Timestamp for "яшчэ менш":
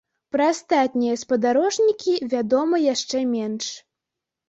2.93-3.65